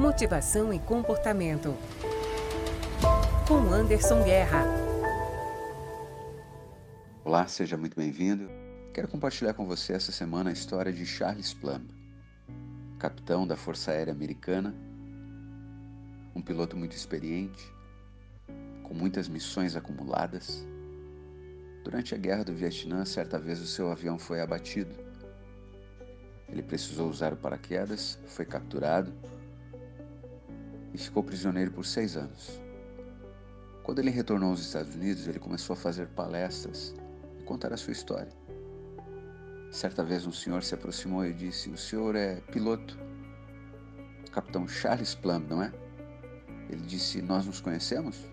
Motivação 0.00 0.72
e 0.72 0.78
comportamento. 0.78 1.76
Com 3.46 3.70
Anderson 3.70 4.24
Guerra. 4.24 4.64
Olá, 7.22 7.46
seja 7.46 7.76
muito 7.76 7.96
bem-vindo. 7.96 8.48
Quero 8.94 9.08
compartilhar 9.08 9.52
com 9.52 9.66
você 9.66 9.92
essa 9.92 10.10
semana 10.10 10.48
a 10.48 10.52
história 10.54 10.90
de 10.90 11.04
Charles 11.04 11.52
Plumb, 11.52 11.86
capitão 12.98 13.46
da 13.46 13.58
Força 13.58 13.90
Aérea 13.90 14.10
Americana, 14.10 14.74
um 16.34 16.40
piloto 16.40 16.78
muito 16.78 16.96
experiente, 16.96 17.62
com 18.82 18.94
muitas 18.94 19.28
missões 19.28 19.76
acumuladas. 19.76 20.66
Durante 21.84 22.14
a 22.14 22.18
Guerra 22.18 22.44
do 22.44 22.54
Vietnã, 22.54 23.04
certa 23.04 23.38
vez 23.38 23.60
o 23.60 23.66
seu 23.66 23.92
avião 23.92 24.18
foi 24.18 24.40
abatido. 24.40 24.94
Ele 26.48 26.62
precisou 26.62 27.10
usar 27.10 27.34
o 27.34 27.36
paraquedas, 27.36 28.18
foi 28.24 28.46
capturado 28.46 29.12
ficou 31.04 31.22
prisioneiro 31.22 31.70
por 31.70 31.84
seis 31.84 32.16
anos. 32.16 32.60
Quando 33.82 33.98
ele 33.98 34.10
retornou 34.10 34.50
aos 34.50 34.60
Estados 34.60 34.94
Unidos, 34.94 35.26
ele 35.26 35.38
começou 35.38 35.74
a 35.74 35.76
fazer 35.76 36.06
palestras 36.08 36.94
e 37.38 37.42
contar 37.42 37.72
a 37.72 37.76
sua 37.76 37.92
história. 37.92 38.32
Certa 39.70 40.04
vez 40.04 40.26
um 40.26 40.32
senhor 40.32 40.62
se 40.62 40.74
aproximou 40.74 41.24
e 41.24 41.32
disse: 41.32 41.70
O 41.70 41.76
senhor 41.76 42.14
é 42.16 42.36
piloto, 42.52 42.98
capitão 44.32 44.66
Charles 44.68 45.14
Plumb, 45.14 45.48
não 45.48 45.62
é? 45.62 45.72
Ele 46.68 46.82
disse: 46.82 47.22
Nós 47.22 47.46
nos 47.46 47.60
conhecemos? 47.60 48.28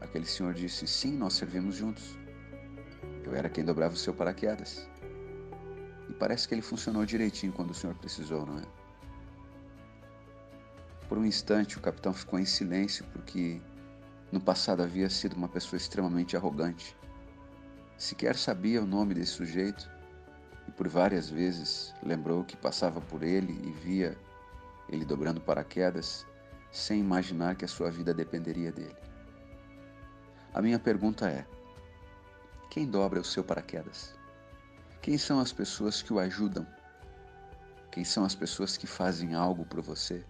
Aquele 0.00 0.26
senhor 0.26 0.52
disse: 0.54 0.86
Sim, 0.86 1.16
nós 1.16 1.34
servimos 1.34 1.76
juntos. 1.76 2.18
Eu 3.24 3.34
era 3.34 3.48
quem 3.48 3.64
dobrava 3.64 3.94
o 3.94 3.96
seu 3.96 4.12
paraquedas. 4.12 4.88
E 6.08 6.12
parece 6.12 6.46
que 6.46 6.54
ele 6.54 6.62
funcionou 6.62 7.06
direitinho 7.06 7.52
quando 7.52 7.70
o 7.70 7.74
senhor 7.74 7.94
precisou, 7.96 8.44
não 8.44 8.58
é? 8.58 8.83
Por 11.08 11.18
um 11.18 11.24
instante, 11.24 11.76
o 11.76 11.80
capitão 11.80 12.12
ficou 12.12 12.38
em 12.38 12.44
silêncio 12.44 13.04
porque 13.12 13.60
no 14.32 14.40
passado 14.40 14.82
havia 14.82 15.08
sido 15.10 15.34
uma 15.34 15.48
pessoa 15.48 15.76
extremamente 15.76 16.36
arrogante. 16.36 16.96
Sequer 17.96 18.36
sabia 18.36 18.82
o 18.82 18.86
nome 18.86 19.14
desse 19.14 19.32
sujeito 19.32 19.90
e 20.66 20.72
por 20.72 20.88
várias 20.88 21.28
vezes 21.28 21.94
lembrou 22.02 22.44
que 22.44 22.56
passava 22.56 23.00
por 23.00 23.22
ele 23.22 23.52
e 23.64 23.70
via 23.70 24.18
ele 24.88 25.04
dobrando 25.04 25.40
paraquedas 25.40 26.26
sem 26.72 27.00
imaginar 27.00 27.54
que 27.54 27.64
a 27.64 27.68
sua 27.68 27.90
vida 27.90 28.12
dependeria 28.12 28.72
dele. 28.72 28.96
A 30.52 30.60
minha 30.60 30.78
pergunta 30.78 31.28
é: 31.28 31.46
quem 32.70 32.88
dobra 32.88 33.20
o 33.20 33.24
seu 33.24 33.44
paraquedas? 33.44 34.14
Quem 35.00 35.18
são 35.18 35.38
as 35.38 35.52
pessoas 35.52 36.02
que 36.02 36.12
o 36.12 36.18
ajudam? 36.18 36.66
Quem 37.92 38.04
são 38.04 38.24
as 38.24 38.34
pessoas 38.34 38.76
que 38.76 38.86
fazem 38.86 39.34
algo 39.34 39.64
por 39.64 39.80
você? 39.80 40.24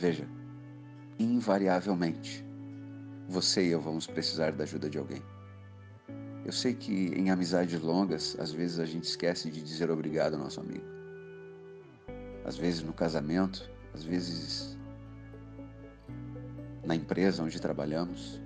Veja, 0.00 0.26
invariavelmente, 1.18 2.42
você 3.28 3.66
e 3.66 3.68
eu 3.68 3.82
vamos 3.82 4.06
precisar 4.06 4.50
da 4.50 4.64
ajuda 4.64 4.88
de 4.88 4.96
alguém. 4.96 5.22
Eu 6.42 6.52
sei 6.52 6.72
que 6.72 7.08
em 7.08 7.30
amizades 7.30 7.78
longas, 7.82 8.34
às 8.40 8.50
vezes 8.50 8.78
a 8.78 8.86
gente 8.86 9.04
esquece 9.04 9.50
de 9.50 9.60
dizer 9.60 9.90
obrigado 9.90 10.32
ao 10.32 10.40
nosso 10.40 10.58
amigo. 10.58 10.86
Às 12.46 12.56
vezes 12.56 12.82
no 12.82 12.94
casamento, 12.94 13.70
às 13.92 14.02
vezes 14.02 14.74
na 16.82 16.94
empresa 16.94 17.42
onde 17.42 17.60
trabalhamos. 17.60 18.40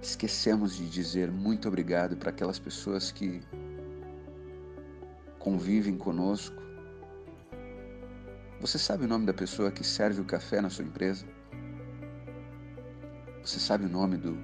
Esquecemos 0.00 0.74
de 0.74 0.88
dizer 0.88 1.30
muito 1.30 1.68
obrigado 1.68 2.16
para 2.16 2.30
aquelas 2.30 2.58
pessoas 2.58 3.12
que 3.12 3.42
convivem 5.38 5.98
conosco, 5.98 6.63
você 8.60 8.78
sabe 8.78 9.04
o 9.04 9.08
nome 9.08 9.26
da 9.26 9.34
pessoa 9.34 9.70
que 9.70 9.84
serve 9.84 10.20
o 10.20 10.24
café 10.24 10.60
na 10.60 10.70
sua 10.70 10.84
empresa? 10.84 11.26
Você 13.42 13.60
sabe 13.60 13.84
o 13.84 13.88
nome 13.88 14.16
do 14.16 14.38